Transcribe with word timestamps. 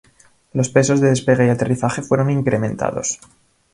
Los 0.53 0.69
pesos 0.69 0.99
de 0.99 1.09
despegue 1.11 1.45
y 1.45 1.49
aterrizaje 1.49 2.01
fueron 2.01 2.31
incrementados. 2.31 3.19